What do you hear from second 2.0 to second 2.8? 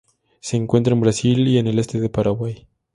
Paraguay.